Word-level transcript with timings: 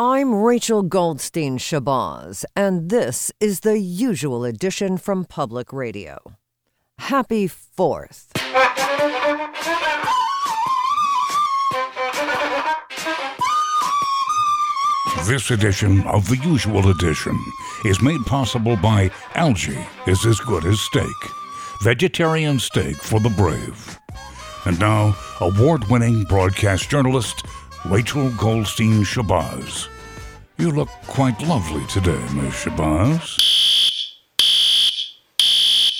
I'm 0.00 0.32
Rachel 0.32 0.84
Goldstein 0.84 1.58
Shabazz, 1.58 2.44
and 2.54 2.88
this 2.88 3.32
is 3.40 3.60
the 3.60 3.80
usual 3.80 4.44
edition 4.44 4.96
from 4.96 5.24
Public 5.24 5.72
Radio. 5.72 6.18
Happy 7.00 7.48
4th. 7.48 8.28
This 15.26 15.50
edition 15.50 16.06
of 16.06 16.28
The 16.28 16.38
Usual 16.44 16.90
Edition 16.90 17.36
is 17.84 18.00
made 18.00 18.20
possible 18.24 18.76
by 18.76 19.10
Algae 19.34 19.84
is 20.06 20.24
as 20.24 20.38
good 20.38 20.64
as 20.64 20.80
steak. 20.80 21.16
Vegetarian 21.82 22.60
steak 22.60 22.94
for 22.94 23.18
the 23.18 23.30
brave. 23.30 23.98
And 24.64 24.78
now, 24.78 25.16
award 25.40 25.82
winning 25.90 26.22
broadcast 26.22 26.88
journalist 26.88 27.42
Rachel 27.88 28.28
Goldstein 28.32 29.02
Shabazz. 29.02 29.88
You 30.58 30.72
look 30.72 30.90
quite 31.06 31.40
lovely 31.40 31.86
today, 31.86 32.20
Miss 32.34 32.64
Shabazz. 32.64 33.38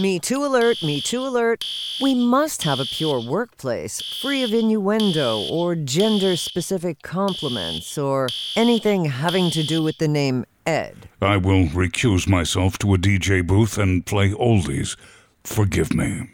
Me 0.00 0.18
Too 0.18 0.42
alert, 0.42 0.82
Me 0.82 1.02
Too 1.02 1.20
alert. 1.20 1.62
We 2.00 2.14
must 2.14 2.62
have 2.62 2.80
a 2.80 2.86
pure 2.86 3.20
workplace, 3.20 4.00
free 4.22 4.42
of 4.42 4.54
innuendo 4.54 5.46
or 5.50 5.74
gender 5.74 6.36
specific 6.36 7.02
compliments 7.02 7.98
or 7.98 8.28
anything 8.56 9.04
having 9.04 9.50
to 9.50 9.62
do 9.62 9.82
with 9.82 9.98
the 9.98 10.08
name 10.08 10.46
Ed. 10.66 11.10
I 11.20 11.36
will 11.36 11.66
recuse 11.66 12.26
myself 12.26 12.78
to 12.78 12.94
a 12.94 12.98
DJ 12.98 13.46
booth 13.46 13.76
and 13.76 14.06
play 14.06 14.30
oldies. 14.30 14.96
Forgive 15.44 15.92
me. 15.92 16.30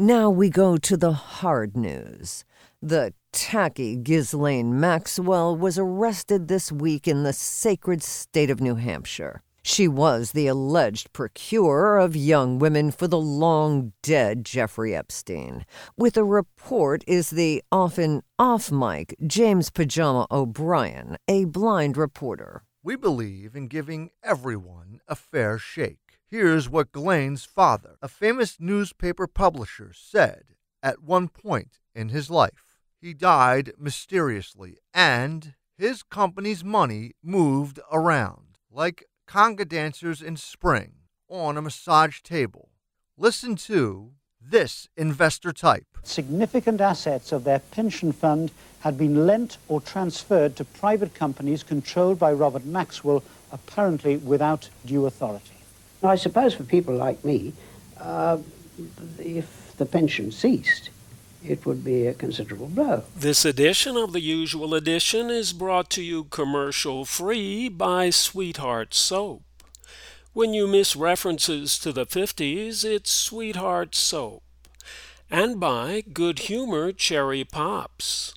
Now 0.00 0.30
we 0.30 0.48
go 0.48 0.78
to 0.78 0.96
the 0.96 1.12
hard 1.12 1.76
news. 1.76 2.46
The 2.80 3.12
tacky 3.32 3.96
Ghislaine 3.96 4.80
Maxwell 4.80 5.54
was 5.54 5.78
arrested 5.78 6.48
this 6.48 6.72
week 6.72 7.06
in 7.06 7.22
the 7.22 7.34
sacred 7.34 8.02
state 8.02 8.48
of 8.48 8.62
New 8.62 8.76
Hampshire. 8.76 9.42
She 9.62 9.86
was 9.86 10.32
the 10.32 10.46
alleged 10.46 11.12
procurer 11.12 11.98
of 11.98 12.16
young 12.16 12.58
women 12.58 12.90
for 12.90 13.08
the 13.08 13.20
long 13.20 13.92
dead 14.02 14.46
Jeffrey 14.46 14.96
Epstein. 14.96 15.66
With 15.98 16.16
a 16.16 16.24
report 16.24 17.04
is 17.06 17.28
the 17.28 17.62
often 17.70 18.22
off 18.38 18.72
mic 18.72 19.14
James 19.26 19.68
Pajama 19.68 20.26
O'Brien, 20.30 21.18
a 21.28 21.44
blind 21.44 21.98
reporter. 21.98 22.62
We 22.82 22.96
believe 22.96 23.54
in 23.54 23.68
giving 23.68 24.12
everyone 24.22 25.02
a 25.06 25.14
fair 25.14 25.58
shake. 25.58 25.99
Here's 26.30 26.68
what 26.68 26.92
Ghislaine's 26.92 27.44
father, 27.44 27.96
a 28.00 28.06
famous 28.06 28.58
newspaper 28.60 29.26
publisher, 29.26 29.90
said 29.92 30.54
at 30.80 31.02
one 31.02 31.26
point 31.26 31.80
in 31.92 32.10
his 32.10 32.30
life. 32.30 32.76
He 33.00 33.14
died 33.14 33.72
mysteriously, 33.76 34.78
and 34.94 35.54
his 35.76 36.04
company's 36.04 36.62
money 36.62 37.14
moved 37.20 37.80
around 37.90 38.58
like 38.70 39.06
conga 39.26 39.68
dancers 39.68 40.22
in 40.22 40.36
spring 40.36 40.92
on 41.28 41.56
a 41.56 41.62
massage 41.62 42.20
table. 42.20 42.68
Listen 43.16 43.56
to 43.56 44.12
this 44.40 44.88
investor 44.96 45.52
type. 45.52 45.98
Significant 46.04 46.80
assets 46.80 47.32
of 47.32 47.42
their 47.42 47.58
pension 47.58 48.12
fund 48.12 48.52
had 48.82 48.96
been 48.96 49.26
lent 49.26 49.58
or 49.66 49.80
transferred 49.80 50.54
to 50.54 50.64
private 50.64 51.12
companies 51.12 51.64
controlled 51.64 52.20
by 52.20 52.32
Robert 52.32 52.64
Maxwell, 52.64 53.24
apparently 53.50 54.16
without 54.16 54.68
due 54.86 55.06
authority. 55.06 55.59
I 56.02 56.16
suppose 56.16 56.54
for 56.54 56.64
people 56.64 56.94
like 56.94 57.24
me, 57.24 57.52
uh, 57.98 58.38
if 59.18 59.74
the 59.76 59.86
pension 59.86 60.32
ceased, 60.32 60.90
it 61.44 61.64
would 61.66 61.84
be 61.84 62.06
a 62.06 62.14
considerable 62.14 62.68
blow. 62.68 63.04
This 63.16 63.44
edition 63.44 63.96
of 63.96 64.12
the 64.12 64.20
usual 64.20 64.74
edition 64.74 65.30
is 65.30 65.52
brought 65.52 65.90
to 65.90 66.02
you 66.02 66.24
commercial 66.24 67.04
free 67.04 67.68
by 67.68 68.10
Sweetheart 68.10 68.94
Soap. 68.94 69.42
When 70.32 70.54
you 70.54 70.66
miss 70.66 70.96
references 70.96 71.78
to 71.80 71.92
the 71.92 72.06
50s, 72.06 72.84
it's 72.84 73.10
Sweetheart 73.10 73.94
Soap. 73.94 74.42
And 75.30 75.60
by 75.60 76.02
Good 76.12 76.40
Humor 76.40 76.92
Cherry 76.92 77.44
Pops. 77.44 78.34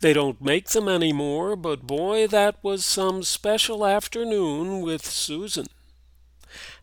They 0.00 0.12
don't 0.12 0.42
make 0.42 0.68
them 0.68 0.88
anymore, 0.88 1.56
but 1.56 1.86
boy, 1.86 2.26
that 2.26 2.62
was 2.62 2.84
some 2.84 3.22
special 3.22 3.86
afternoon 3.86 4.82
with 4.82 5.04
Susan. 5.06 5.66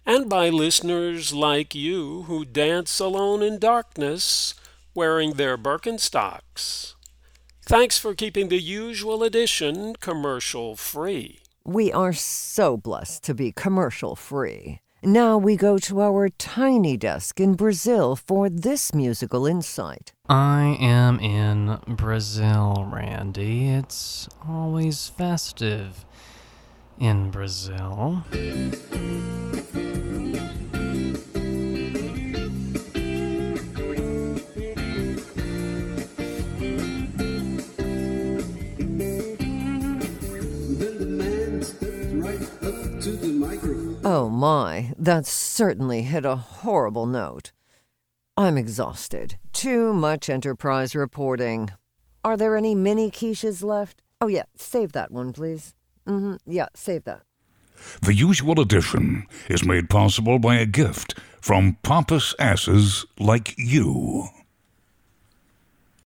And 0.05 0.29
by 0.29 0.49
listeners 0.49 1.33
like 1.33 1.73
you 1.73 2.23
who 2.23 2.43
dance 2.43 2.99
alone 2.99 3.41
in 3.41 3.57
darkness 3.57 4.53
wearing 4.93 5.33
their 5.33 5.57
Birkenstocks. 5.57 6.95
Thanks 7.61 7.97
for 7.97 8.13
keeping 8.13 8.49
the 8.49 8.59
usual 8.59 9.23
edition 9.23 9.95
commercial 10.01 10.75
free. 10.75 11.39
We 11.63 11.93
are 11.93 12.11
so 12.11 12.75
blessed 12.75 13.23
to 13.23 13.33
be 13.33 13.53
commercial 13.53 14.17
free. 14.17 14.79
Now 15.01 15.37
we 15.37 15.55
go 15.55 15.77
to 15.79 16.01
our 16.01 16.29
tiny 16.29 16.97
desk 16.97 17.39
in 17.39 17.55
Brazil 17.55 18.15
for 18.15 18.49
this 18.49 18.93
musical 18.93 19.45
insight. 19.45 20.11
I 20.29 20.77
am 20.79 21.19
in 21.19 21.79
Brazil, 21.87 22.87
Randy. 22.91 23.69
It's 23.69 24.27
always 24.47 25.07
festive 25.07 26.05
in 26.99 27.31
Brazil. 27.31 28.23
My, 44.43 44.91
that 44.97 45.25
certainly 45.25 46.01
hit 46.01 46.25
a 46.25 46.35
horrible 46.35 47.05
note. 47.05 47.53
I'm 48.35 48.57
exhausted. 48.57 49.37
Too 49.53 49.93
much 49.93 50.29
enterprise 50.29 50.93
reporting. 50.95 51.69
Are 52.25 52.35
there 52.35 52.57
any 52.57 52.75
mini 52.75 53.09
quiches 53.09 53.63
left? 53.63 54.01
Oh, 54.19 54.27
yeah, 54.27 54.43
save 54.57 54.91
that 54.91 55.11
one, 55.11 55.31
please. 55.31 55.73
Mm-hmm. 56.05 56.35
Yeah, 56.45 56.67
save 56.75 57.05
that. 57.05 57.21
The 58.01 58.13
usual 58.13 58.59
edition 58.59 59.27
is 59.49 59.65
made 59.65 59.89
possible 59.89 60.39
by 60.39 60.55
a 60.57 60.65
gift 60.65 61.17
from 61.39 61.77
pompous 61.81 62.35
asses 62.37 63.05
like 63.17 63.55
you. 63.57 64.27